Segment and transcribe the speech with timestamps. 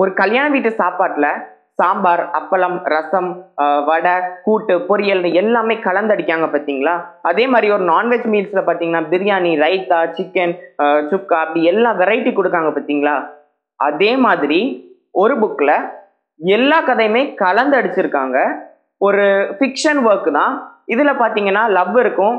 [0.00, 1.28] ஒரு கல்யாண வீட்டு சாப்பாட்டுல
[1.80, 3.28] சாம்பார் அப்பளம் ரசம்
[3.88, 4.14] வடை
[4.46, 6.94] கூட்டு பொரியல் எல்லாமே கலந்தடிக்காங்க பார்த்தீங்களா
[7.30, 10.54] அதே மாதிரி ஒரு நான்வெஜ் மீல்ஸில் பார்த்தீங்கன்னா பிரியாணி ரைத்தா சிக்கன்
[11.12, 13.16] சுக்கா அப்படி எல்லா வெரைட்டி கொடுக்காங்க பார்த்தீங்களா
[13.80, 14.60] அதே மாதிரி
[15.22, 15.76] ஒரு புக்கில்
[16.40, 18.38] எல்லா கதையுமே கலந்து அடிச்சிருக்காங்க.
[19.00, 19.24] ஒரு
[19.56, 20.52] ஃபிக்ஷன் ஒர்க் தான்.
[20.92, 22.36] இதில் பார்த்தீங்கன்னா லவ் இருக்கும்.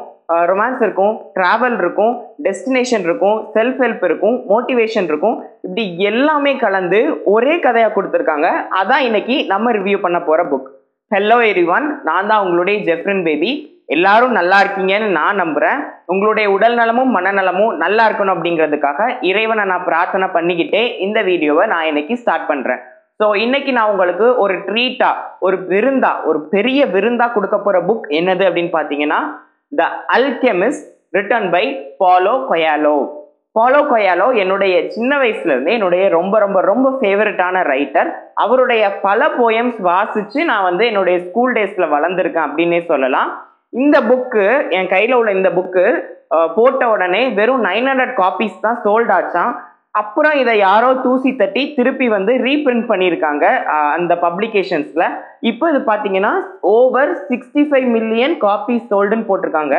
[0.49, 2.13] ரொமான்ஸ் இருக்கும் ட்ராவல் இருக்கும்
[2.45, 5.35] டெஸ்டினேஷன் இருக்கும் செல்ஃப் ஹெல்ப் இருக்கும் மோட்டிவேஷன் இருக்கும்.
[5.65, 6.99] இப்படி எல்லாமே கலந்து
[7.33, 8.47] ஒரே கதையாக கொடுத்துருக்காங்க.
[8.81, 10.69] அதான் இன்னைக்கு நம்ம ரிவ்யூ பண்ண போகிற புக்
[11.11, 13.51] ஹலோ எரிவான் நான் தான் உங்களுடைய ஜெஃப்ரின் பேபி
[13.95, 20.27] எல்லாரும் நல்லா இருக்கீங்கன்னு நான் நம்புகிறேன் உங்களுடைய உடல் நலமும் மனநலமும் நல்லா இருக்கணும் அப்படிங்கிறதுக்காக இறைவனை நான் பிரார்த்தனை
[20.35, 22.81] பண்ணிக்கிட்டே இந்த வீடியோவை நான் இன்னைக்கு ஸ்டார்ட் பண்ணுறேன்
[23.19, 28.43] ஸோ இன்னைக்கு நான் உங்களுக்கு ஒரு ட்ரீட்டா ஒரு விருந்தா ஒரு பெரிய விருந்தா கொடுக்க போகிற புக் என்னது
[28.47, 29.19] அப்படின்னு பார்த்தீங்கன்னா
[29.71, 30.85] the Alchemist
[31.17, 31.65] written by
[31.97, 32.97] Paulo Coelho
[33.51, 40.45] Paulo Coelho என்னுடைய சின்ன வயசுலேருந்தே என்னுடைய ரொம்ப ரொம்ப ரொம்ப ஃபேவரட்டான ரைட்டர் அவருடைய பல போயம்ஸ் வாசித்து
[40.45, 43.31] நான் வந்து என்னுடைய ஸ்கூல் டேஸில் வளர்ந்துருக்கேன் அப்படின்னே சொல்லலாம்.
[43.73, 45.83] இந்த புக்கு என் கையில் உள்ள இந்த புக்கு
[46.55, 49.53] போட்ட உடனே வெறும் நைன் ஹண்ட்ரட் காப்பீஸ் தான் சோல்ட் ஆச்சான்
[49.99, 53.45] அப்புறம் இதை யாரோ தூசி தட்டி திருப்பி வந்து ரீபிரிண்ட் பண்ணியிருக்காங்க
[53.95, 55.05] அந்த பப்ளிகேஷன்ஸில்
[55.49, 56.31] இப்போ இது பார்த்தீங்கன்னா
[56.75, 59.75] over sixty five million copies சோல்டுன்னு போட்டிருக்காங்க.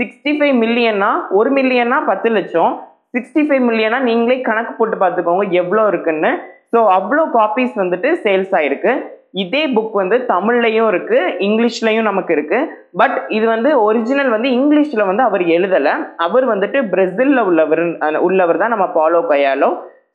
[0.00, 2.72] சிக்ஸ்டி ஃபைவ் மில்லியன்னா ஒரு மில்லியன்னா பத்து லட்சம்.
[3.14, 6.30] சிக்ஸ்டி ஃபைவ் மில்லியனா நீங்களே கணக்கு போட்டு பார்த்துக்கோங்க எவ்வளோ இருக்குன்னு.
[6.72, 8.92] ஸோ அவ்வளோ காப்பீஸ் வந்துட்டு சேல்ஸ் ஆயிருக்கு.
[9.34, 12.58] இதே புக் வந்து தமிழ்லையும் இருக்கு இங்கிலீஷ்லையும் நமக்கு இருக்கு.
[13.00, 15.94] பட் இது வந்து ஒரிஜினல் வந்து இங்கிலீஷ்ல வந்து அவர் எழுதலை.
[16.26, 17.84] அவர் வந்துட்டு பிரேசில்ல உள்ளவர்
[18.28, 19.70] உள்ளவர் தான் நம்ம பாலோ கையாலோ.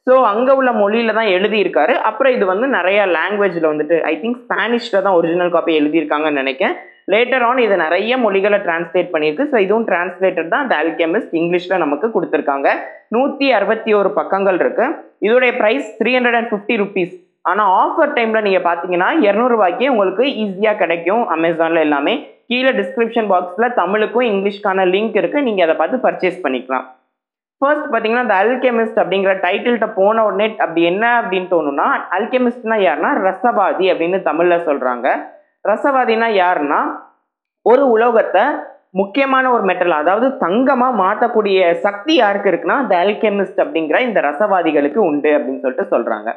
[0.07, 1.93] ஸோ அங்கே உள்ள மொழியில தான் எழுதியிருக்காரு.
[2.09, 6.75] அப்புறம் இது வந்து நிறைய லாங்குவேஜில் வந்துட்டு ஐ திங்க் ஸ்பானிஷில் தான் ஒரிஜினல் காப்பி எழுதியிருக்காங்கன்னு நினைக்கிறேன்.
[7.13, 9.45] லேட்டர் ஆன் இது நிறைய மொழிகளை டிரான்ஸ்லேட் பண்ணியிருக்கு.
[9.51, 12.69] ஸோ இதுவும் டிரான்ஸ்லேட்டர் தான் அந்த அல்கெமிஸ்ட் இங்கிலீஷில் நமக்கு கொடுத்துருக்காங்க.
[13.15, 14.87] நூற்றி அறுபத்தி ஒரு பக்கங்கள் இருக்கு.
[15.27, 20.79] இதோடைய price three hundred and fifty rupees ஆனால் ஆஃபர் டைமில் நீங்கள் பார்த்தீங்கன்னா இரநூறுபாய்க்கே உங்களுக்கு ஈஸியாக
[20.81, 22.13] கிடைக்கும் அமேசானில் எல்லாமே.
[22.49, 26.85] கீழே டிஸ்கிரிப்ஷன் பாக்ஸில் தமிழுக்கும் இங்கிலீஷ்க்கான லிங்க் இருக்குது நீங்கள் அதை பார்த்து பர்ச்சேஸ் பண்ணிக்கலாம்.
[27.61, 31.87] ஃபர்ஸ்ட் பார்த்தீங்கன்னா இந்த அல்கெமிஸ்ட் அப்படிங்கிற டைட்டில்கிட்ட போன உடனே அப்படி என்ன அப்படின்னு தோணுன்னா
[32.17, 35.07] அல்கெமிஸ்ட்னா யாருன்னா ரசவாதி அப்படின்னு தமிழில் சொல்கிறாங்க
[35.65, 36.79] ரசவாதினா யாருன்னா
[37.65, 38.43] ஒரு உலோகத்தை
[38.99, 45.31] முக்கியமான ஒரு மெட்டல் அதாவது தங்கமாக மாற்றக்கூடிய சக்தி யாருக்கு இருக்குன்னா இந்த அல்கெமிஸ்ட் அப்படிங்கிற இந்த ரசவாதிகளுக்கு உண்டு
[45.37, 46.29] அப்படின்னு சொல்லிட்டு சொல்கிறாங்க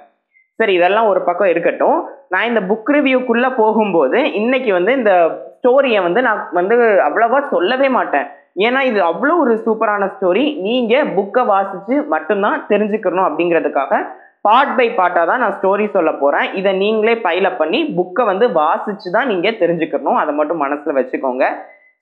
[0.60, 1.98] சரி இதெல்லாம் ஒரு பக்கம் இருக்கட்டும்.
[2.32, 5.12] நான் இந்த புக் ரிவ்யூக்குள்ளே போகும்போது இன்னைக்கு வந்து இந்த
[5.58, 6.76] ஸ்டோரியை வந்து நான் வந்து
[7.08, 8.26] அவ்வளவா சொல்லவே மாட்டேன்.
[8.66, 14.00] ஏன்னா இது அவ்வளோ ஒரு சூப்பரான ஸ்டோரி நீங்கள் புக்கை வாசித்து மட்டும்தான் தெரிஞ்சுக்கணும் அப்படிங்கிறதுக்காக
[14.46, 19.08] பார்ட் பை பார்ட்டாக தான் நான் ஸ்டோரி சொல்ல போகிறேன் இதை நீங்களே பைலப் பண்ணி புக்கை வந்து வாசித்து
[19.16, 20.18] தான் நீங்கள் தெரிஞ்சுக்கணும்.
[20.22, 21.44] அதை மட்டும் மனசில் வச்சுக்கோங்க.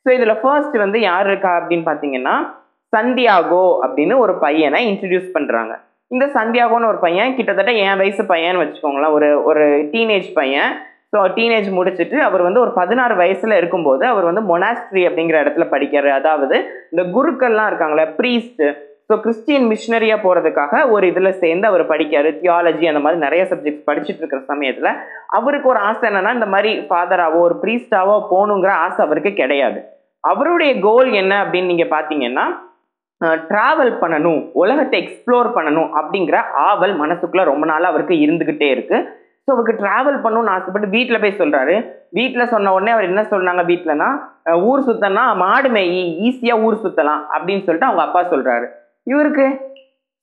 [0.07, 2.35] ஸோ இதில் ஃபர்ஸ்ட் வந்து யார் இருக்கா அப்படின்னு பார்த்தீங்கன்னா
[2.93, 5.75] சந்தியாகோ அப்படின்னு ஒரு பையனை இன்ட்ரடியூஸ் பண்ணுறாங்க
[6.11, 9.15] இந்த சந்தியாகோன்னு ஒரு பையன் கிட்டத்தட்ட என் வயசு பையன்னு வச்சுக்கோங்களேன்.
[9.17, 9.63] ஒரு ஒரு
[9.95, 10.73] டீனேஜ் பையன்.
[11.13, 16.11] ஸோ டீனேஜ் முடிச்சுட்டு அவர் வந்து ஒரு பதினாறு வயசுல இருக்கும்போது அவர் வந்து மொனாஸ்ட்ரி அப்படிங்கிற இடத்துல படிக்கிறாரு.
[16.21, 16.57] அதாவது
[16.93, 18.63] இந்த குருக்கள்லாம் இருக்காங்களே ப்ரீஸ்ட்
[19.09, 24.23] ஸோ கிறிஸ்டியன் மிஷினரியாக போகிறதுக்காக ஒரு இதில் சேர்ந்து அவர் படிக்காரு தியாலஜி அந்த மாதிரி நிறைய சப்ஜெக்ட்ஸ் படிச்சுட்டு
[24.23, 24.91] இருக்கிற சமயத்தில்
[25.39, 29.79] அவருக்கு ஒரு ஆசை என்னன்னா இந்த மாதிரி ஃபாதராவோ ஒரு ப்ரீஸ்டாவோ போகணுங்கிற ஆசை அவருக்கு கிடையாது.
[30.25, 32.47] அவருடைய கோல் என்ன அப்படின்னு நீங்கள் பார்த்தீங்கன்னா
[33.21, 38.99] ட்ராவல் பண்ணணும் உலகத்தை எக்ஸ்ப்ளோர் பண்ணணும் அப்படிங்கிற ஆவல் மனசுக்குள்ளே ரொம்ப நாள் அவருக்கு இருந்துக்கிட்டே இருக்கு.
[39.41, 41.75] ஸோ அவருக்கு ட்ராவல் பண்ணணும்னு ஆசைப்பட்டு வீட்டில் போய் சொல்கிறாரு
[42.13, 44.09] வீட்டில் சொன்ன உடனே அவர் என்ன சொன்னாங்க வீட்டிலனா
[44.63, 48.67] ஊர் சுத்தனா மாடு மேயி ஈஸியாக ஊர் சுற்றலாம் அப்படின்னு சொல்லிட்டு அவங்க அப்பா சொல்கிறாரு
[49.07, 49.47] இவருக்கு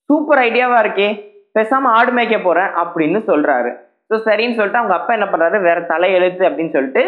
[0.09, 1.09] சூப்பர் ஐடியாவாக இருக்கே
[1.51, 3.71] பேசாமல் ஆடு மேய்க்க போகிறேன் அப்படின்னு சொல்கிறாரு
[4.09, 7.03] ஸோ சரின்னு சொல்லிட்டு அவங்க அப்பா என்ன பண்ணுறாரு வேற தலையெழுத்து அப்படின்னு சொல்லிட்டு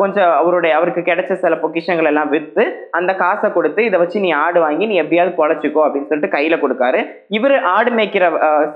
[0.00, 2.64] கொஞ்சம் அவருடைய அவருக்கு கிடைச்ச சில பொக்கிஷங்கள் எல்லாம் விற்று
[2.98, 7.00] அந்த காசை கொடுத்து இதை வச்சு நீ ஆடு வாங்கி நீ எப்படியாவது பொழைச்சிக்கோ அப்படின்னு சொல்லிட்டு கையில் கொடுக்காரு.
[7.38, 8.26] இவர் ஆடு மேய்க்கிற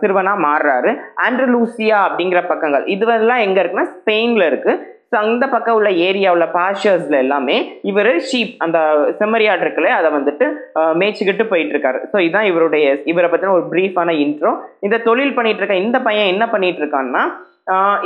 [0.00, 0.92] சிறுவனாக மாறுறாரு.
[1.26, 2.86] ஆண்ட்ரலூசியா அப்படிங்கிற பக்கங்கள்.
[2.96, 4.82] இதுவெல்லாம் எங்கே இருக்குன்னா ஸ்பெயினில் இருக்குது
[5.22, 7.56] அந்த பக்கம் உள்ள ஏரியாவில் பாஷர்ஸில் எல்லாமே
[7.90, 8.78] இவர் ஷீப் அந்த
[9.20, 10.46] செம்மறியாடு இருக்குல்ல அதை வந்துட்டு
[11.00, 14.52] மேய்ச்சிக்கிட்டு போயிட்டு இருக்காரு ஸோ இதுதான் இவருடைய இவரை பற்றின ஒரு ப்ரீஃபான இன்ட்ரோ
[14.86, 17.24] இந்த தொழில் பண்ணிட்டு இருக்க இந்த பையன் என்ன பண்ணிட்டு இருக்கான்னா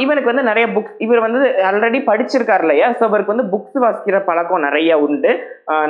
[0.03, 1.41] இவனுக்கு வந்து நிறைய புக்ஸ் இவர் வந்து
[1.71, 2.87] ஆல்ரெடி படிச்சிருக்காரு இல்லையா?
[2.99, 5.33] ஸோ இவருக்கு வந்து புக்ஸ் வாசிக்கிற பழக்கம் நிறைய உண்டு.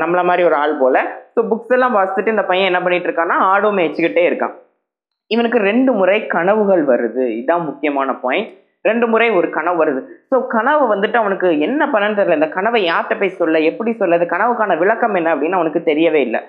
[0.02, 0.96] நம்மள மாதிரி ஒரு ஆள் போல.
[1.34, 4.54] ஸோ புக்ஸ் எல்லாம் வாசிச்சுட்டு இந்த பையன் என்ன பண்ணிட்டு இருக்கான்னா ஆடும் மேய்ச்சிக்கிட்டே இருக்கான்.
[5.30, 7.24] இவனுக்கு ரெண்டு முறை கனவுகள் வருது.
[7.36, 8.50] இதுதான் முக்கியமான பாயிண்ட்
[8.88, 10.02] ரெண்டு முறை ஒரு கனவு வருது.
[10.32, 12.38] ஸோ கனவு வந்துட்டு அவனுக்கு என்ன பண்ணன்னு தெரியல.
[12.40, 16.40] இந்த கனவை யார்கிட்ட போய் சொல்ல எப்படி சொல்ல அது கனவுக்கான விளக்கம் என்ன அப்படின்னு அவனுக்கு தெரியவே இல்லை.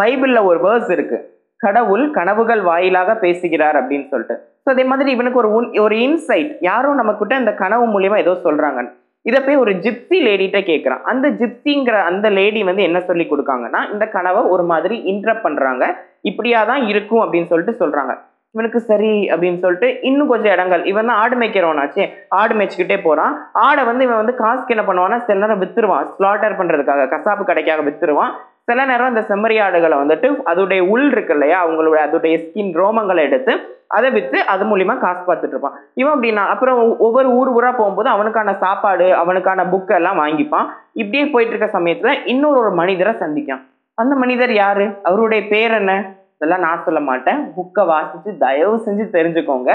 [0.00, 1.18] பைபிளில் ஒரு வேர்ஸ் இருக்கு.
[1.60, 4.36] கடவுள் கனவுகள் வாயிலாக பேசுகிறார் அப்படின்னு சொல்லிட்டு.
[4.64, 8.92] ஸோ அதே மாதிரி இவனுக்கு ஒரு உன் ஒரு இன்சைட் யாரும் நம்மக்கிட்ட இந்த கனவு மூலியமா ஏதோ சொல்கிறாங்கன்னு
[9.26, 14.04] இதை போய் ஒரு ஜிப்சி லேடிகிட்ட கேட்குறான் அந்த ஜிப்சிங்கிற அந்த லேடி வந்து என்ன சொல்லி கொடுக்காங்கன்னா இந்த
[14.16, 15.84] கனவை ஒரு மாதிரி இன்ட்ரப் பண்ணுறாங்க
[16.30, 18.14] இப்படியா தான் இருக்கும் அப்படின்னு சொல்லிட்டு சொல்கிறாங்க
[18.54, 20.84] இவனுக்கு சரி அப்படின்னு சொல்லிட்டு இன்னும் கொஞ்சம் இடங்கள்.
[20.84, 23.48] இவன் தான் ஆடு மேய்க்கிறவனாச்சே ஆடு மேய்ச்சிக்கிட்டே போறான்.
[23.52, 26.06] ஆடை வந்து இவன் வந்து காசுக்கு என்ன பண்ணுவான்னா சில நேரம் வித்துருவான்.
[26.18, 28.30] ஸ்லாட்டர் பண்றதுக்காக கசாப்பு கடைக்காக வித்துருவான்.
[28.62, 33.82] சில நேரம் இந்த செம்மறி ஆடுகளை வந்துட்டு அதோடைய உள் இருக்கு இல்லையா அவங்களுடைய அதோடைய ஸ்கின் ரோமங்களை எடுத்து
[33.86, 35.72] அதை விற்று அது மூலியமா காசு பார்த்துட்டு இருப்பான்.
[35.94, 40.66] இவன் அப்படின்னா அப்புறம் ஒ- ஒவ்வொரு ஊர் ஊரா போகும்போது அவனுக்கான சாப்பாடு அவனுக்கான புக் எல்லாம் வாங்கிப்பான்.
[40.92, 43.62] இப்படியே போயிட்டு இருக்க சமயத்துல இன்னொரு ஒரு மனிதரை சந்திக்கான்.
[43.94, 44.90] அந்த மனிதர் யாரு?
[45.02, 46.22] அவருடைய பேர் என்ன?
[46.44, 47.38] இதெல்லாம் நான் சொல்ல மாட்டேன்.
[47.56, 49.70] புக்கை வாசித்து தயவு செஞ்சு தெரிஞ்சுக்கோங்க.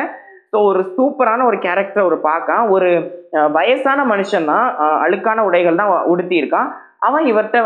[0.51, 2.63] ஸோ ஒரு சூப்பரான ஒரு கேரக்டர் ஒரு பார்க்கான்.
[2.75, 2.89] ஒரு
[3.57, 4.68] வயசான மனுஷன் தான்.
[5.04, 6.69] அழுக்கான உடைகள் தான் உடுத்தியிருக்கான்.
[7.07, 7.60] அவன் இவர்கிட்ட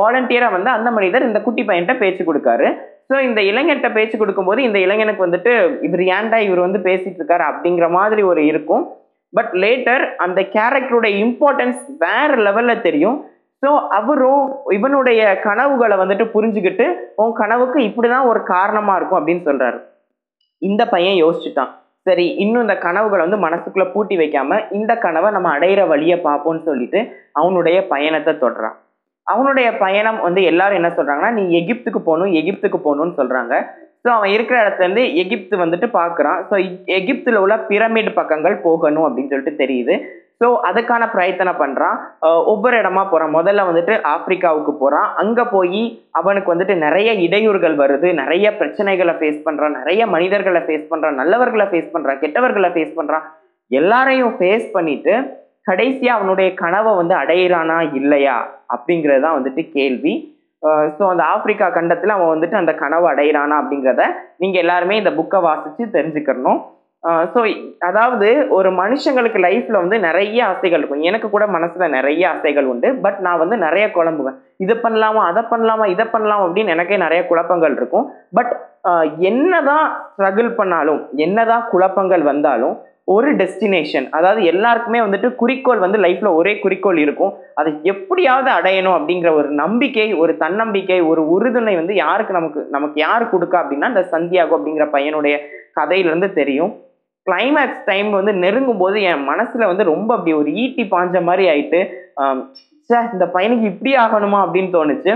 [0.00, 2.66] வாலண்டியராக வந்து அந்த மனிதர் இந்த குட்டி பையன்கிட்ட பேச்சு கொடுக்காரு.
[3.10, 5.52] ஸோ இந்த இளைஞர்கிட்ட பேச்சு கொடுக்கும்போது இந்த இளைஞனுக்கு வந்துட்டு
[5.88, 8.84] இவர் ஏன்டா இவர் வந்து பேசிட்டு இருக்காரு அப்படிங்கிற மாதிரி ஒரு இருக்கும்.
[9.32, 13.16] பட் லேட்டர் அந்த கேரக்டருடைய இம்பார்ட்டன்ஸ் வேற லெவலில் தெரியும்.
[13.62, 14.42] ஸோ அவரும்
[14.76, 16.86] இவனுடைய கனவுகளை வந்துட்டு புரிஞ்சுக்கிட்டு
[17.22, 19.78] உன் கனவுக்கு இப்படிதான் ஒரு காரணமா இருக்கும் அப்படின்னு சொல்றாரு.
[20.62, 21.72] இந்த பையன் யோசிச்சுட்டான்.
[22.06, 27.00] சரி இன்னும் இந்த கனவுகளை வந்து மனசுக்குள்ள பூட்டி வைக்காம இந்த கனவை நம்ம அடையிற வழியை பார்ப்போம்னு சொல்லிட்டு
[27.32, 28.76] அவனுடைய பயணத்தை தொடறான்.
[29.26, 33.54] அவனுடைய பயணம் வந்து எல்லாரும் என்ன சொல்றாங்கன்னா நீ எகிப்துக்கு போகணும் எகிப்துக்கு போகணும்னு சொல்றாங்க.
[34.02, 36.40] ஸோ அவன் இருக்கிற இடத்துல இருந்து எகிப்து வந்துட்டு பார்க்குறான்.
[36.50, 36.54] ஸோ
[36.98, 39.94] எகிப்துல உள்ள பிரமிட் பக்கங்கள் போகணும் அப்படின்னு சொல்லிட்டு தெரியுது.
[40.40, 41.96] ஸோ அதுக்கான பிரயத்தனை பண்ணுறான்
[42.52, 45.82] ஒவ்வொரு இடமா போகிறான் முதல்ல வந்துட்டு ஆப்பிரிக்காவுக்கு போகிறான் அங்கே போய்
[46.20, 48.08] அவனுக்கு வந்துட்டு நிறைய இடையூறுகள் வருது.
[48.22, 53.26] நிறைய பிரச்சனைகளை ஃபேஸ் பண்ணுறான் நிறைய மனிதர்களை ஃபேஸ் பண்ணுறான் நல்லவர்களை ஃபேஸ் பண்ணுறான் கெட்டவர்களை ஃபேஸ் பண்ணுறான்
[53.70, 55.14] எல்லாரையும் ஃபேஸ் பண்ணிட்டு
[55.70, 58.36] கடைசியாக அவனுடைய கனவை வந்து அடையிறானா இல்லையா
[58.74, 60.14] அப்படிங்கிறது தான் வந்துட்டு கேள்வி.
[60.96, 64.04] ஸோ அந்த ஆப்பிரிக்கா கண்டத்தில் அவன் வந்துட்டு அந்த கனவு அடையிறானா அப்படிங்கிறத
[64.42, 66.60] நீங்கள் எல்லாருமே இந்த புக்கை வாசித்து தெரிஞ்சுக்கணும்.
[67.34, 67.40] ஸோ
[67.88, 71.04] அதாவது ஒரு மனுஷங்களுக்கு லைஃப்பில் வந்து நிறைய ஆசைகள் இருக்கும்.
[71.08, 72.88] எனக்கு கூட மனசில் நிறைய ஆசைகள் உண்டு.
[73.04, 74.38] பட் நான் வந்து நிறைய குழம்புவேன்.
[74.64, 78.06] இதை பண்ணலாமா அதை பண்ணலாமா இதை பண்ணலாமா அப்படின்னு எனக்கே நிறைய குழப்பங்கள் இருக்கும்.
[78.38, 78.52] பட்
[79.30, 82.74] என்னதான் ஸ்ட்ரகிள் பண்ணாலும் என்னதான் குழப்பங்கள் வந்தாலும்
[83.14, 87.32] ஒரு டெஸ்டினேஷன் அதாவது எல்லாருக்குமே வந்துட்டு குறிக்கோள் வந்து லைஃப்பில் ஒரே குறிக்கோள் இருக்கும்.
[87.60, 93.30] அதை எப்படியாவது அடையணும் அப்படிங்கிற ஒரு நம்பிக்கை ஒரு தன்னம்பிக்கை ஒரு உறுதுணை வந்து யாருக்கு நமக்கு நமக்கு யார்
[93.34, 95.36] கொடுக்கா அப்படின்னா இந்த சந்தியாகோ அப்படிங்கிற பையனுடைய
[95.80, 96.72] கதையிலேருந்து தெரியும்.
[97.26, 101.80] கிளைமேக்ஸ் டைம் வந்து நெருங்கும் போது என் மனசுல வந்து ரொம்ப அப்படி ஒரு ஈட்டி பாஞ்ச மாதிரி ஆயிட்டு
[102.90, 105.12] சே இந்த பையனுக்கு இப்படி ஆகணுமா அப்படின்னு தோணுச்சு.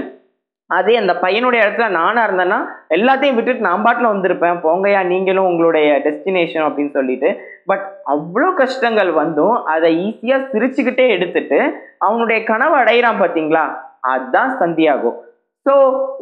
[0.71, 2.59] அதே அந்த பையனுடைய இடத்துல நானா இருந்தேன்னா
[2.97, 4.61] எல்லாத்தையும் விட்டுட்டு நான் பாட்டில் வந்திருப்பேன்.
[4.65, 7.31] போங்கயா நீங்களும் உங்களுடைய டெஸ்டினேஷன் அப்படின்னு சொல்லிட்டு.
[7.71, 11.59] பட் அவ்வளோ கஷ்டங்கள் வந்தும் அதை ஈஸியாக சிரிச்சுக்கிட்டே எடுத்துட்டு
[12.07, 13.65] அவனுடைய கனவு அடையிறான் பார்த்தீங்களா
[14.13, 15.19] அதுதான் சந்தியாகும்
[15.67, 15.75] ஸோ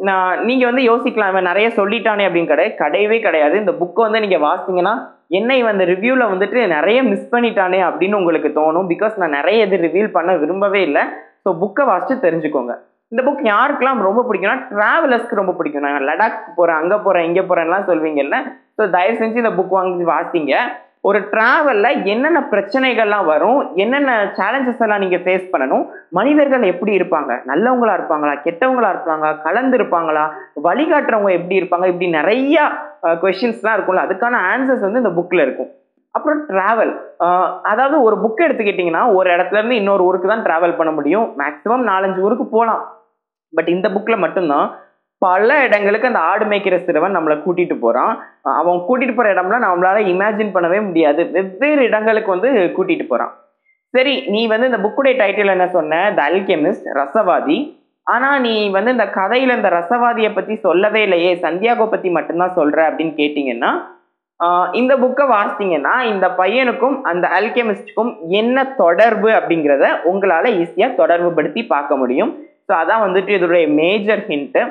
[0.07, 3.55] நான் நீங்கள் வந்து யோசிக்கலாம் இவன் நிறைய சொல்லிட்டானே அப்படின்னு கிடையாது கிடையவே கிடையாது.
[3.63, 4.93] இந்த புக்கை வந்து நீங்கள் வாசிங்கன்னா
[5.37, 8.89] என்னை இவன் இந்த ரிவ்யூவில் வந்துட்டு நிறைய மிஸ் பண்ணிட்டானே அப்படின்னு உங்களுக்கு தோணும்.
[8.93, 11.03] பிகாஸ் நான் நிறைய இது ரிவீல் பண்ண விரும்பவே இல்லை.
[11.43, 12.73] ஸோ புக்கை வாசிச்சு தெரிஞ்சுக்கோங்க.
[13.13, 15.85] இந்த புக் யாருக்கெல்லாம் ரொம்ப பிடிக்கும்னா ட்ராவலர்ஸ்க்கு ரொம்ப பிடிக்கும்.
[15.87, 18.37] நான் லடாக் போகிறேன் அங்கே போகிறேன் இங்கே போகிறேன்லாம் சொல்வீங்கல்ல.
[18.77, 20.55] ஸோ தயவு செஞ்சு இந்த புக் வாங்கி வாசிங்க.
[21.07, 25.85] ஒரு டிராவலில் என்னென்ன பிரச்சனைகள்லாம் வரும் என்னென்ன சேலஞ்சஸ் எல்லாம் நீங்கள் ஃபேஸ் பண்ணணும்
[26.17, 27.31] மனிதர்கள் எப்படி இருப்பாங்க?
[27.51, 28.33] நல்லவங்களா இருப்பாங்களா?
[28.45, 30.23] கெட்டவங்களா இருப்பாங்க கலந்து இருப்பாங்களா
[30.67, 31.87] வழிகாட்டுறவங்க எப்படி இருப்பாங்க?
[31.91, 32.57] இப்படி நிறைய
[33.23, 35.71] கொஷின்ஸ்லாம் இருக்கும்ல அதுக்கான ஆன்சர்ஸ் வந்து இந்த புக்கில் இருக்கும்.
[36.15, 36.93] அப்புறம் ட்ராவல்
[37.71, 41.27] அதாவது ஒரு புக் எடுத்துக்கிட்டிங்கன்னா ஒரு இடத்துல இருந்து இன்னொரு ஊருக்கு தான் ட்ராவல் பண்ண முடியும்.
[41.41, 42.83] மேக்ஸிமம் நாலஞ்சு ஊருக்கு போகலாம்
[43.53, 44.67] பட் இந்த புக்கில் மட்டும்தான்
[45.25, 48.13] பல இடங்களுக்கு அந்த ஆடு மேய்க்கிற சிறுவன் நம்மளை கூட்டிட்டு போறான்.
[48.59, 51.21] அவன் கூட்டிட்டு போற இடம்லாம் நம்மளால இமேஜின் பண்ணவே முடியாது.
[51.35, 53.33] வெவ்வேறு இடங்களுக்கு வந்து கூட்டிட்டு போறான்.
[53.93, 56.01] சரி நீ வந்து இந்த புக்குடைய டைட்டில் என்ன சொன்ன?
[56.17, 57.59] த அல்கெமிஸ்ட் ரசவாதி.
[58.07, 61.31] ஆனா நீ வந்து இந்த கதையில இந்த ரசவாதியை பத்தி சொல்லவே இல்லையே.
[61.45, 63.71] சந்தியாகோ பத்தி மட்டும்தான் சொல்ற அப்படின்னு கேட்டீங்கன்னா
[64.79, 68.11] இந்த புக்கை வாசித்தீங்கன்னா இந்த பையனுக்கும் அந்த அல்கெமிஸ்டுக்கும்
[68.41, 72.31] என்ன தொடர்பு அப்படிங்கிறத உங்களால ஈஸியா தொடர்பு படுத்தி பார்க்க முடியும்.
[72.67, 74.61] ஸோ அதான் வந்துட்டு இதோடைய மேஜர் ஹிண்ட்டு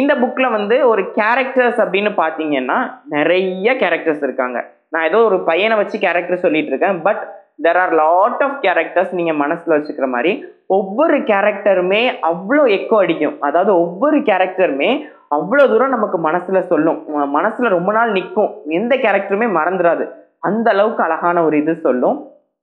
[0.00, 2.78] இந்த புக்கில் வந்து ஒரு கேரக்டர்ஸ் அப்படின்னு பார்த்தீங்கன்னா
[3.14, 4.58] நிறைய கேரக்டர்ஸ் இருக்காங்க.
[4.92, 7.22] நான் ஏதோ ஒரு பையனை வச்சு கேரக்டர் சொல்லிட்டு இருக்கேன் but
[7.64, 10.32] there are lot of characters நீங்கள் மனசில் வச்சுக்கிற மாதிரி
[10.76, 13.36] ஒவ்வொரு கேரக்டருமே அவ்வளோ எக்கோ அடிக்கும்.
[13.48, 14.90] அதாவது ஒவ்வொரு கேரக்டருமே
[15.36, 16.98] அவ்வளோ தூரம் நமக்கு மனசில் சொல்லும்.
[17.36, 18.50] மனசில் ரொம்ப நாள் நிற்கும்.
[18.78, 20.06] எந்த கேரக்டருமே மறந்துடாது
[20.48, 22.18] அந்த அளவுக்கு அழகான ஒரு இது சொல்லும்.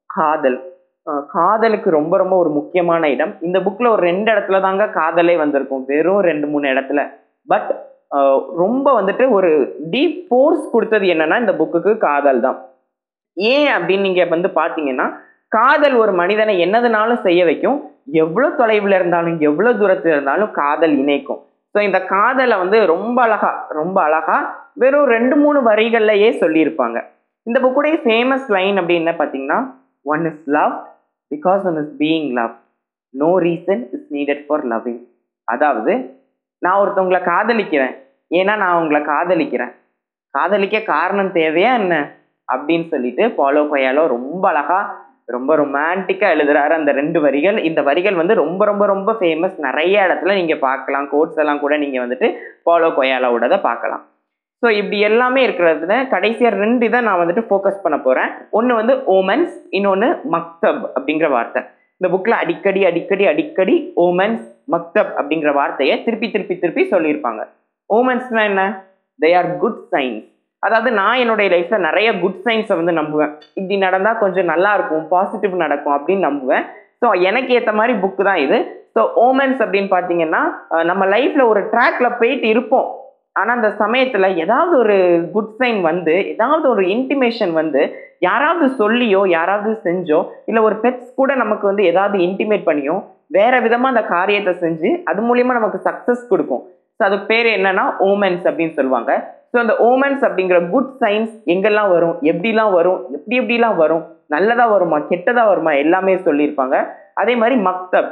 [0.10, 0.60] காதல்.
[1.36, 3.34] காதலுக்கு ரொம்ப ரொம்ப ஒரு முக்கியமான இடம்.
[3.48, 5.84] இந்த புக்கில் ஒரு ரெண்டு இடத்துல தாங்க காதலே வந்திருக்கும்.
[5.92, 7.02] வெறும் ரெண்டு மூணு இடத்துல.
[7.52, 7.70] பட்
[8.64, 9.50] ரொம்ப வந்துட்டு ஒரு
[9.94, 12.58] டீப் ஃபோர்ஸ் கொடுத்தது என்னன்னா இந்த புக்குக்கு காதல் தான்.
[13.38, 15.08] ஏன் அப்படின்னு நீங்க வந்து பார்த்தீங்கன்னா
[15.58, 17.78] காதல் ஒரு மனிதனை என்னதுனாலும் செய்ய வைக்கும்.
[18.24, 21.42] எவ்வளோ தொலைவில் இருந்தாலும் எவ்வளோ தூரத்தில் இருந்தாலும் காதல் இணைக்கும்.
[21.76, 24.38] ஸோ இந்த காதலை வந்து ரொம்ப அழகா ரொம்ப அழகா
[24.82, 26.98] வெறும் ரெண்டு மூணு வரிகள்லையே சொல்லியிருப்பாங்க.
[27.48, 29.60] இந்த புக்குடைய ஃபேமஸ் லைன் அப்படின்னு பார்த்தீங்கன்னா
[30.14, 30.74] one is love
[31.36, 32.56] because one is being love
[33.10, 35.02] no reason is needed for loving
[35.44, 35.94] அதாவது
[36.60, 37.96] நான் ஒருத்தவங்களை காதலிக்கிறேன்.
[38.30, 39.72] ஏன்னா நான் உங்களை காதலிக்கிறேன்.
[40.30, 42.12] காதலிக்க காரணம் தேவையா என்ன?
[42.54, 47.58] அப்படின்னு சொல்லிட்டு பாலோ கொயாலோ ரொம்ப அழகா ரொம்ப ரொமான்டிக்காக எழுதுறாரு அந்த ரெண்டு வரிகள்.
[47.58, 51.10] இந்த வரிகள் வந்து ரொம்ப ரொம்ப ரொம்ப ஃபேமஸ் நிறைய இடத்துல நீங்கள் பார்க்கலாம்.
[51.10, 52.30] கோட்ஸ் எல்லாம் கூட நீங்கள் வந்துட்டு
[52.64, 54.06] பாலோ கொயாலாவோடதை பார்க்கலாம்.
[54.64, 59.54] ஸோ இப்படி எல்லாமே இருக்கிறதுல கடைசியாக ரெண்டு இதை நான் வந்துட்டு ஃபோக்கஸ் பண்ண போகிறேன் ஒன்று வந்து ஓமன்ஸ்
[59.78, 61.62] இன்னொன்று மக்தப் அப்படிங்கிற வார்த்தை.
[62.02, 63.76] இந்த புக்கில் அடிக்கடி அடிக்கடி அடிக்கடி
[64.06, 67.42] ஓமன்ஸ் மக்தப் அப்படிங்கிற வார்த்தையை திருப்பி திருப்பி திருப்பி சொல்லியிருப்பாங்க.
[67.90, 68.64] ஓமன்ஸ்னா என்ன?
[69.20, 70.28] தே ஆர் குட் சைன்ஸ்
[70.64, 73.34] அதாவது நான் என்னுடைய லைஃப்பில் நிறைய குட் சைன்ஸை வந்து நம்புவேன்.
[73.58, 76.66] இப்படி நடந்தால் கொஞ்சம் நல்லா இருக்கும் பாசிட்டிவ் நடக்கும் அப்படின்னு நம்புவேன்.
[77.02, 78.58] ஸோ எனக்கு ஏற்ற மாதிரி புக்கு தான் இது.
[78.96, 80.42] ஸோ ஓமன்ஸ் அப்படின்னு பார்த்தீங்கன்னா
[80.90, 82.90] நம்ம லைஃப்பில் ஒரு ட்ராக்ல போயிட்டு இருப்போம்.
[83.40, 84.96] ஆனால் அந்த சமயத்தில் ஏதாவது ஒரு
[85.36, 87.82] குட் சைன் வந்து ஏதாவது ஒரு இன்டிமேஷன் வந்து
[88.28, 90.20] யாராவது சொல்லியோ யாராவது செஞ்சோ
[90.50, 92.96] இல்லை ஒரு பெட்ஸ் கூட நமக்கு வந்து ஏதாவது இன்டிமேட் பண்ணியோ
[93.38, 96.64] வேற விதமாக அந்த காரியத்தை செஞ்சு அது மூலியமாக நமக்கு சக்ஸஸ் கொடுக்கும்.
[97.00, 99.12] ஸோ அதுக்கு பேர் என்னன்னா ஓமென்ஸ் அப்படின்னு சொல்லுவாங்க.
[99.52, 102.16] ஸோ அந்த ஓமென்ஸ் அப்படிங்கிற குட் சைன்ஸ் எங்கெல்லாம் வரும்?
[102.32, 103.00] எப்படிலாம் வரும்?
[103.16, 104.04] எப்படி எப்படிலாம் வரும்?
[104.28, 104.98] நல்லதாக வருமா?
[105.12, 105.72] கெட்டதாக வருமா?
[105.84, 106.76] எல்லாமே சொல்லியிருப்பாங்க.
[107.22, 108.12] அதே மாதிரி மக்தப்.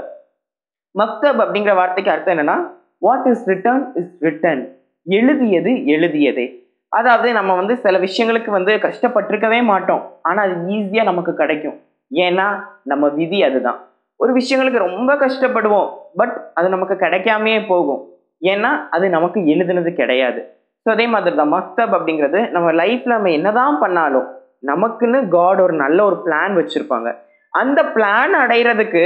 [0.95, 2.57] மக்தப் அப்படிங்கிற வார்த்தைக்கு அர்த்தம் என்னன்னா
[3.05, 4.63] what is written is written
[5.07, 6.45] எழுதியது எழுதியதே.
[6.93, 10.03] அதாவது நம்ம வந்து சில விஷயங்களுக்கு வந்து கஷ்டப்பட்டிருக்கவே மாட்டோம்.
[10.21, 11.77] ஆனால் அது ஈஸியாக நமக்கு கிடைக்கும்.
[12.11, 12.47] ஏன்னா
[12.83, 13.79] நம்ம விதி அதுதான்.
[14.19, 18.01] ஒரு விஷயங்களுக்கு ரொம்ப கஷ்டப்படுவோம் பட் அது நமக்கு கிடைக்காமையே போகும்.
[18.41, 20.39] ஏன்னா அது நமக்கு எழுதுனது கிடையாது.
[20.85, 24.27] ஸோ அதே மாதிரி தான் மக்தப் அப்படிங்கிறது நம்ம லைஃப்பில் நம்ம என்னதான் பண்ணாலும்
[24.63, 27.09] நமக்குன்னு காட் ஒரு நல்ல ஒரு பிளான் வச்சுருப்பாங்க.
[27.53, 29.03] அந்த பிளான் அடைகிறதுக்கு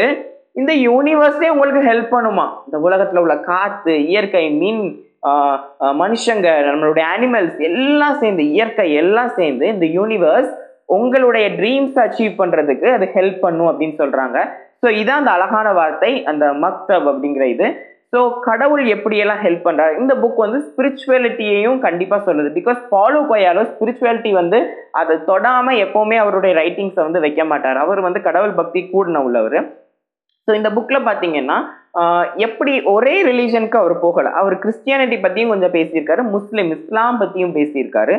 [0.54, 2.46] இந்த யூனிவர்ஸே உங்களுக்கு ஹெல்ப் பண்ணுமா?
[2.66, 4.84] இந்த உலகத்தில் உள்ள காற்று இயற்கை மின்
[6.02, 10.52] மனுஷங்க நம்மளுடைய அனிமல்ஸ் எல்லாம் சேர்ந்து இயற்கை எல்லாம் சேர்ந்து இந்த யூனிவர்ஸ்
[10.96, 14.38] உங்களுடைய ட்ரீம்ஸ் அச்சீவ் பண்ணுறதுக்கு அது ஹெல்ப் பண்ணும் அப்படின்னு சொல்கிறாங்க
[14.84, 17.68] ஸோ இதான் அந்த அழகான வார்த்தை அந்த மக்தப் அப்படிங்கிற இது.
[18.14, 22.50] ஸோ கடவுள் எப்படியெல்லாம் ஹெல்ப் பண்ணுறாரு இந்த புக் வந்து ஸ்பிரிச்சுவலிட்டியையும் கண்டிப்பாக சொல்லுது.
[22.58, 24.60] பிகாஸ் பாலோ கொயாலோ ஸ்பிரிச்சுவாலிட்டி வந்து
[25.02, 27.80] அதை தொடாமல் எப்போவுமே அவருடைய ரைட்டிங்ஸை வந்து வைக்க மாட்டார்.
[27.84, 29.60] அவர் வந்து கடவுள் பக்தி கூடின உள்ளவர்
[30.48, 31.58] ஸோ இந்த புக்கில் பார்த்தீங்கன்னா
[32.46, 34.30] எப்படி ஒரே ரிலீஜனுக்கு அவர் போகலை?
[34.42, 38.16] அவர் கிறிஸ்டியானிட்டி பற்றியும் கொஞ்சம் பேசியிருக்காரு முஸ்லீம் இஸ்லாம் பற்றியும் பேசியிருக்காரு.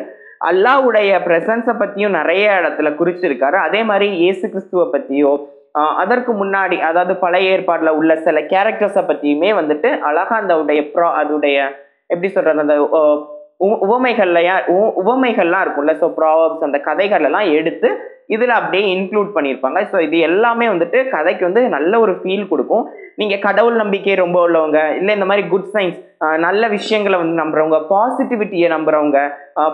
[0.50, 3.58] அல்லாவுடைய ப்ரெசன்ஸை பற்றியும் நிறைய இடத்துல குறிச்சிருக்காரு.
[3.66, 5.32] அதே மாதிரி இயேசு கிறிஸ்துவை பற்றியோ
[6.02, 11.58] அதற்கு முன்னாடி அதாவது பழைய ஏற்பாடில் உள்ள சில கேரக்டர்ஸை பற்றியுமே வந்துட்டு அழகா அந்த உடைய ப்ரா அதோடைய
[12.06, 12.76] எப்படி சொல்றது அந்த
[13.84, 15.94] உவமைகள்லையா உ- உவமைகள்லாம் இருக்கும்ல.
[16.00, 17.88] ஸோ ப்ராவப்ஸ் அந்த கதைகள் எல்லாம் எடுத்து
[18.28, 19.78] இதில் அப்படியே இன்க்ளூட் பண்ணியிருப்பாங்க.
[19.90, 22.84] ஸோ இது எல்லாமே வந்துட்டு கதைக்கு வந்து நல்ல ஒரு ஃபீல் கொடுக்கும்.
[23.16, 25.98] நீங்கள் கடவுள் நம்பிக்கை ரொம்ப உள்ளவங்க இல்லை இந்த மாதிரி குட் சயின்ஸ்
[26.38, 29.18] நல்ல விஷயங்களை வந்து நம்புறவங்க பாசிட்டிவிட்டியை நம்புறவங்க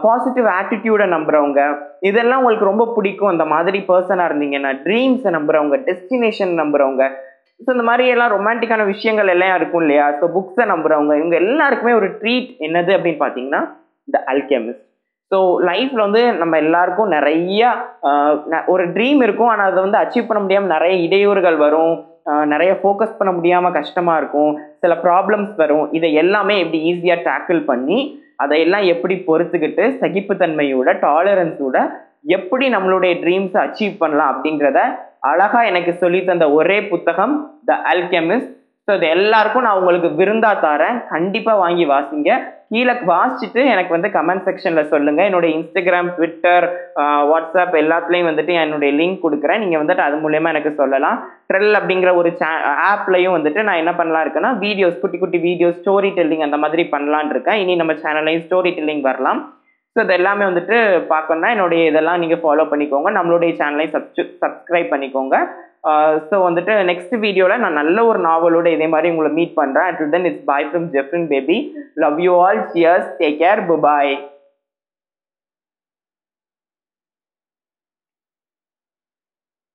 [0.02, 1.60] பாசிட்டிவ் ஆட்டிடியூடை நம்புறவங்க
[2.02, 3.28] இதெல்லாம் உங்களுக்கு ரொம்ப பிடிக்கும்.
[3.28, 7.04] அந்த மாதிரி பர்சனாக இருந்தீங்கன்னா ட்ரீம்ஸை நம்புறவங்க டெஸ்டினேஷன் நம்புறவங்க
[7.60, 10.04] ஸோ இந்த மாதிரி எல்லாம் ரொமான்டிக்கான விஷயங்கள் எல்லாம் இருக்கும் இல்லையா?
[10.18, 13.60] ஸோ புக்ஸை நம்புறவங்க இவங்க எல்லாருக்குமே ஒரு ட்ரீட் என்னது அப்படின்னு பார்த்தீங்கன்னா
[14.10, 14.84] த அல்கெமிஸ்ட்
[15.34, 15.38] ஸோ
[15.68, 17.74] லைஃப்பில் வந்து நம்ம எல்லாருக்கும் நிறைய
[18.50, 19.48] ந- ஒரு ட்ரீம் இருக்கும்.
[19.48, 22.06] ஆனால் அதை வந்து அச்சீவ் பண்ண முடியாமல் நிறைய இடையூறுகள் வரும்.
[22.44, 24.52] நிறைய ஃபோக்கஸ் பண்ண முடியாமல் கஷ்டமாக இருக்கும்.
[24.80, 25.92] சில ப்ராப்ளம்ஸ் வரும்.
[25.92, 27.98] இதை எல்லாமே எப்படி ஈஸியாக டேக்கிள் பண்ணி
[28.36, 31.76] அதையெல்லாம் எப்படி பொறுத்துக்கிட்டு சகிப்புத்தன்மையோட டாலரன்ஸோட
[32.22, 34.80] எப்படி நம்மளுடைய ட்ரீம்ஸை அச்சீவ் பண்ணலாம் அப்படிங்கிறத
[35.20, 37.34] அழகாக எனக்கு சொல்லி தந்த ஒரே புத்தகம்
[37.64, 38.52] த அல்கெமிஸ்ட்
[38.88, 40.98] ஸோ இது எல்லாருக்கும் நான் உங்களுக்கு விருந்தா தரேன்.
[41.14, 42.30] கண்டிப்பாக வாங்கி வாசிங்க.
[42.74, 46.66] கீழே வாசிச்சுட்டு எனக்கு வந்து கமெண்ட் செக்ஷனில் சொல்லுங்கள் என்னுடைய இன்ஸ்டாகிராம் ட்விட்டர்
[47.30, 49.60] வாட்ஸ்அப் எல்லாத்துலேயும் வந்துட்டு என்னுடைய லிங்க் கொடுக்குறேன்.
[49.64, 51.18] நீங்கள் வந்துட்டு அது மூலயமா எனக்கு சொல்லலாம்.
[51.50, 52.48] ட்ரெல் அப்படிங்கிற ஒரு சே
[52.92, 57.32] ஆப்லையும் வந்துட்டு நான் என்ன பண்ணலாம் இருக்கேன்னா வீடியோஸ் குட்டி குட்டி வீடியோஸ் ஸ்டோரி டெல்லிங் அந்த மாதிரி பண்ணலான்
[57.34, 57.60] இருக்கேன்.
[57.64, 59.42] இனி நம்ம சேனல்லையும் ஸ்டோரி டெல்லிங் வரலாம்.
[59.96, 60.76] ஸோ இது எல்லாமே வந்துட்டு
[61.14, 63.10] பார்க்கணும்னா என்னுடைய இதெல்லாம் நீங்கள் ஃபாலோ பண்ணிக்கோங்க.
[63.18, 63.94] நம்மளுடைய சேனலையும்
[64.42, 65.36] சப்ஸ்கிரைப் பண்ணிக்கோங்க.
[66.28, 70.24] ஸோ வந்துட்டு நெக்ஸ்ட் வீடியோவில் நான் நல்ல ஒரு நாவலோட இதே மாதிரி உங்களை மீட் பண்ணுறேன் and then
[70.24, 71.58] it's bye from Jeffrin baby
[71.94, 74.12] love you all cheers take care bye